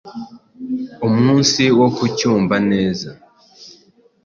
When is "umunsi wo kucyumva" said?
1.07-2.55